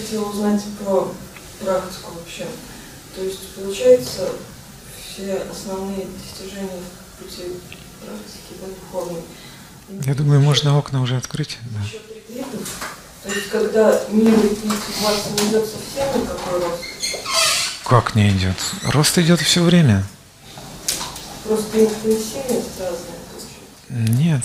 хотела 0.00 0.24
узнать 0.24 0.62
про 0.80 1.12
практику 1.60 2.12
вообще. 2.14 2.46
То 3.14 3.22
есть, 3.22 3.54
получается, 3.54 4.30
все 4.96 5.42
основные 5.50 6.06
достижения 6.06 6.80
в 6.80 7.22
пути 7.22 7.44
практики 8.00 8.54
да, 8.60 8.66
духовной. 8.68 9.22
Я 10.04 10.14
думаю, 10.14 10.40
можно 10.40 10.78
окна 10.78 11.02
уже 11.02 11.16
открыть. 11.16 11.58
Да. 11.72 11.80
Насчет 11.80 12.02
ретритов, 12.14 12.96
то 13.24 13.30
есть, 13.30 13.48
когда 13.48 13.88
у 13.88 14.20
вас 14.20 15.26
не 15.32 15.48
идет 15.48 15.66
совсем 15.66 16.22
никакой 16.22 16.60
рост. 16.60 16.82
Как 17.84 18.14
не 18.14 18.30
идет? 18.30 18.56
Рост 18.84 19.16
идет 19.18 19.40
все 19.40 19.62
время. 19.62 20.04
Просто 21.44 21.84
интенсивность 21.84 22.78
разная. 22.78 23.18
Нет. 23.88 24.42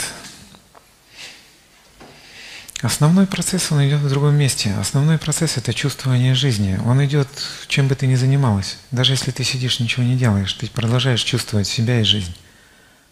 Основной 2.84 3.28
процесс, 3.28 3.72
он 3.72 3.88
идет 3.88 4.02
в 4.02 4.10
другом 4.10 4.36
месте. 4.36 4.74
Основной 4.74 5.18
процесс– 5.18 5.56
это 5.56 5.74
чувствование 5.74 6.36
жизни. 6.36 6.78
Он 6.84 7.04
идет, 7.06 7.30
чем 7.70 7.88
бы 7.88 7.96
ты 7.96 8.08
ни 8.08 8.16
занималась. 8.16 8.78
Даже 8.92 9.14
если 9.14 9.32
ты 9.32 9.46
сидишь, 9.46 9.80
ничего 9.80 10.04
не 10.04 10.18
делаешь, 10.18 10.52
ты 10.52 10.68
продолжаешь 10.68 11.24
чувствовать 11.24 11.66
себя 11.66 12.02
и 12.02 12.04
жизнь. 12.04 12.36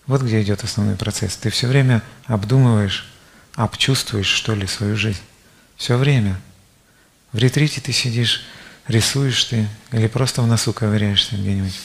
Вот 0.08 0.24
где 0.24 0.42
идет 0.42 0.66
основной 0.66 0.98
процесс. 0.98 1.38
Ты 1.38 1.50
все 1.52 1.68
время 1.68 2.04
обдумываешь, 2.26 3.10
обчувствуешь, 3.56 4.28
что 4.28 4.56
ли, 4.56 4.68
свою 4.68 4.98
жизнь. 4.98 5.22
Все 5.78 5.96
время. 5.96 6.36
В 7.32 7.38
ретрите 7.38 7.80
ты 7.80 7.94
сидишь, 7.94 8.44
рисуешь 8.90 9.42
ты, 9.46 9.70
или 9.94 10.08
просто 10.08 10.42
в 10.42 10.48
носу 10.48 10.74
ковыряешься 10.74 11.38
где-нибудь 11.38 11.80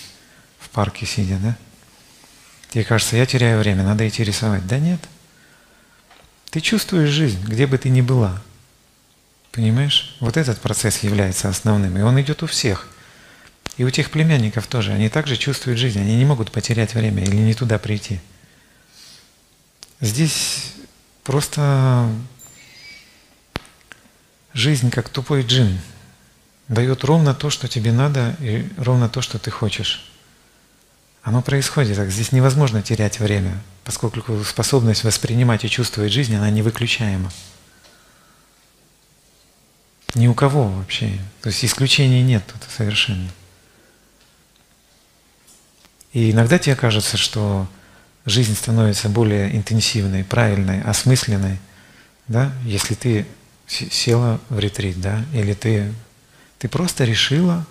в 0.59 0.71
парке 0.71 1.07
сидя, 1.07 1.39
да? 1.41 1.57
Тебе 2.71 2.83
кажется, 2.83 3.17
я 3.17 3.27
теряю 3.27 3.61
время, 3.61 3.85
надо 3.85 4.09
идти 4.09 4.25
рисовать. 4.25 4.67
Да 4.67 4.81
нет– 4.81 4.99
ты 6.57 6.63
чувствуешь 6.63 7.11
жизнь, 7.11 7.45
где 7.45 7.67
бы 7.67 7.77
ты 7.77 7.91
ни 7.91 8.01
была. 8.01 8.41
Понимаешь? 9.53 10.17
Вот 10.21 10.39
этот 10.39 10.59
процесс 10.59 11.01
является 11.01 11.51
основным, 11.51 11.99
и 11.99 12.01
он 12.01 12.19
идет 12.19 12.43
у 12.43 12.47
всех. 12.47 12.89
И 13.77 13.85
у 13.85 13.91
тех 13.91 14.11
племянников 14.11 14.67
тоже. 14.67 14.93
Они 14.93 15.11
также 15.11 15.37
чувствуют 15.37 15.79
жизнь, 15.79 16.01
они 16.01 16.17
не 16.17 16.25
могут 16.25 16.51
потерять 16.51 16.95
время 16.95 17.25
или 17.25 17.37
не 17.37 17.53
туда 17.53 17.79
прийти. 17.79 18.21
Здесь 20.01 20.73
просто 21.23 22.11
жизнь 24.55 24.91
как 24.91 25.11
тупой 25.11 25.43
джин 25.43 25.79
дает 26.69 27.05
ровно 27.05 27.35
то, 27.35 27.51
что 27.51 27.69
тебе 27.69 27.93
надо, 27.93 28.35
и 28.41 28.67
ровно 28.79 29.11
то, 29.11 29.21
что 29.21 29.39
ты 29.39 29.51
хочешь. 29.51 30.11
Оно 31.27 31.43
происходит 31.43 31.97
так. 31.97 32.11
Здесь 32.11 32.33
невозможно 32.33 32.83
терять 32.83 33.21
время 33.21 33.61
поскольку 33.87 34.43
способность 34.43 35.05
воспринимать 35.05 35.65
и 35.65 35.71
чувствовать 35.71 36.13
жизнь, 36.13 36.35
она 36.35 36.51
не 36.51 36.61
выключаема. 36.61 37.31
Ни 40.17 40.27
у 40.27 40.35
кого 40.35 40.65
вообще. 40.65 41.21
То 41.41 41.51
есть 41.51 41.65
исключений 41.65 42.23
нет 42.23 42.43
тут 42.53 42.61
совершенно. 42.77 43.31
И 46.13 46.33
иногда 46.33 46.59
тебе 46.59 46.75
кажется, 46.75 47.17
что 47.17 47.69
жизнь 48.25 48.57
становится 48.57 49.09
более 49.09 49.57
интенсивной, 49.57 50.25
правильной, 50.25 50.83
осмысленной, 50.83 51.61
да, 52.27 52.53
если 52.65 52.95
ты 52.95 53.25
села 53.69 54.41
в 54.49 54.59
ретрит, 54.59 55.01
да, 55.01 55.25
или 55.33 55.55
ты, 55.55 55.95
ты 56.59 56.69
просто 56.69 57.05
решила 57.05 57.65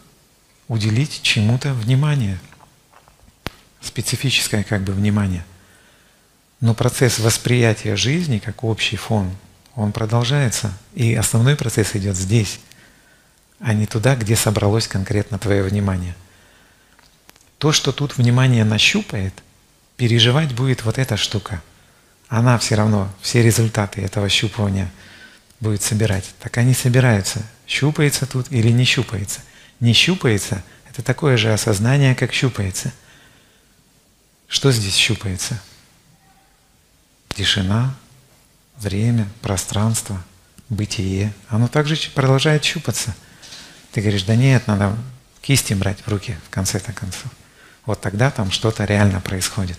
уделить 0.69 1.21
чему-то 1.23 1.73
внимание, 1.73 2.39
специфическое 3.87 4.63
как 4.63 4.81
бы 4.81 4.93
внимание– 4.93 5.45
но 6.61 6.73
процесс 6.73 7.19
восприятия 7.19 7.95
жизни 7.95 8.39
как 8.39 8.63
общий 8.63 8.95
фон, 8.95 9.31
он 9.75 9.91
продолжается. 9.91 10.73
И 10.93 11.13
основной 11.13 11.55
процесс 11.55 11.95
идет 11.95 12.15
здесь, 12.15 12.59
а 13.59 13.73
не 13.73 13.85
туда, 13.85 14.15
где 14.15 14.35
собралось 14.35 14.87
конкретно 14.87 15.37
твое 15.37 15.63
внимание. 15.63 16.15
То, 17.57 17.71
что 17.71 17.91
тут 17.91 18.17
внимание 18.17 18.63
нащупает, 18.63 19.33
переживать 19.97 20.53
будет 20.53 20.83
вот 20.83 20.97
эта 20.97 21.17
штука. 21.17 21.61
Она 22.29 22.57
все 22.57 22.75
равно, 22.75 23.13
все 23.21 23.43
результаты 23.43 24.01
этого 24.01 24.29
щупывания 24.29 24.91
будет 25.59 25.83
собирать. 25.83 26.33
Так 26.41 26.57
они 26.57 26.73
собираются. 26.73 27.43
Щупается 27.67 28.25
тут 28.25 28.51
или 28.51 28.71
не 28.71 28.85
щупается. 28.85 29.41
Не 29.79 29.93
щупается– 29.93 30.63
это 30.89 31.01
такое 31.03 31.37
же 31.37 31.53
осознание, 31.53 32.15
как 32.15 32.33
щупается. 32.33 32.93
Что 34.55 34.71
здесь 34.71 34.95
щупается? 34.95 35.59
тишина, 37.27 37.93
время, 38.77 39.27
пространство, 39.41 40.23
бытие, 40.69 41.33
оно 41.49 41.67
также 41.67 41.97
продолжает 42.11 42.63
щупаться. 42.63 43.13
Ты 43.91 43.99
говоришь, 43.99 44.23
да 44.23 44.37
нет, 44.37 44.65
надо 44.67 44.95
кисти 45.41 45.73
брать 45.73 45.99
в 45.99 46.07
руки 46.07 46.37
в 46.47 46.49
конце-то 46.51 46.93
концов. 46.93 47.29
Вот 47.85 47.99
тогда 47.99 48.31
там 48.31 48.49
что-то 48.49 48.85
реально 48.85 49.19
происходит. 49.19 49.77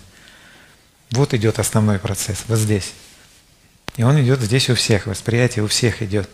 Вот 1.10 1.32
идет 1.32 1.58
основной 1.58 1.98
процесс, 1.98 2.44
вот 2.46 2.58
здесь. 2.58 2.92
И 3.96 4.02
он 4.02 4.22
идет 4.22 4.42
здесь 4.42 4.68
у 4.68 4.74
всех, 4.74 5.06
восприятие 5.06 5.64
у 5.64 5.68
всех 5.68 6.02
идет. 6.02 6.28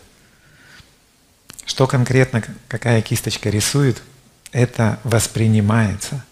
Что 1.65 1.87
конкретно, 1.87 2.43
какая 2.67 3.01
кисточка 3.01 3.49
рисует, 3.49 4.01
это 4.51 4.99
воспринимается, 5.05 6.25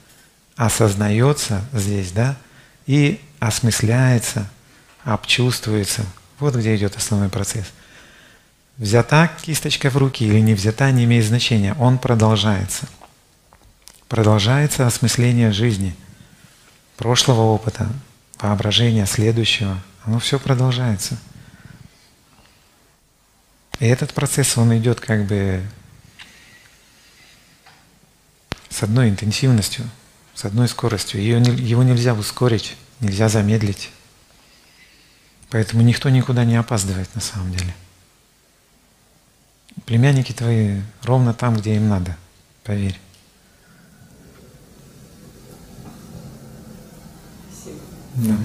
осознается 0.66 1.64
здесь, 1.74 2.12
да, 2.12 2.38
и 2.86 3.20
осмысляется– 3.40 4.50
обчувствуется. 5.04 6.06
Вот 6.40 6.56
где 6.56 6.76
идет 6.76 6.96
основной 6.96 7.30
процесс. 7.30 7.66
Взята 8.78 9.32
кисточка 9.42 9.90
в 9.90 9.98
руки 9.98 10.26
или 10.26 10.40
не 10.40 10.54
взята, 10.54 10.92
не 10.92 11.04
имеет 11.04 11.26
значения. 11.26 11.76
Он 11.76 11.98
продолжается. 11.98 12.88
Продолжается 14.08 14.88
осмысление 14.88 15.52
жизни, 15.52 15.96
прошлого 16.98 17.42
опыта, 17.42 17.88
воображения, 18.40 19.06
следующего. 19.06 19.82
Оно 20.04 20.20
все 20.20 20.40
продолжается. 20.40 21.18
И 23.80 23.86
этот 23.86 24.14
процесс, 24.14 24.58
он 24.58 24.76
идет 24.78 25.00
как 25.00 25.26
бы 25.26 25.64
с 28.70 28.84
одной 28.84 29.10
интенсивностью, 29.10 29.90
с 30.42 30.46
одной 30.46 30.68
скоростью. 30.68 31.22
Ее, 31.22 31.38
его 31.40 31.84
нельзя 31.84 32.16
ускорить, 32.16 32.76
нельзя 33.00 33.30
замедлить. 33.30 33.92
Поэтому 35.52 35.84
никто 35.84 36.10
никуда 36.10 36.46
не 36.46 36.56
опаздывает 36.56 37.14
на 37.14 37.22
самом 37.22 37.52
деле. 37.52 37.76
Племянники 39.86 40.32
твои 40.32 40.82
ровно 41.04 41.36
там, 41.36 41.58
где 41.58 41.76
им 41.76 41.90
надо, 41.90 42.18
поверь. 42.64 43.00
Спасибо. 47.52 47.80
Да. 48.16 48.38